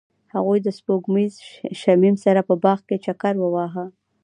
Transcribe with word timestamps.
هغوی 0.35 0.59
د 0.63 0.67
سپوږمیز 0.79 1.33
شمیم 1.81 2.15
سره 2.25 2.41
په 2.47 2.53
باغ 2.63 2.79
کې 2.87 2.97
چکر 3.05 3.33
وواهه. 3.39 3.85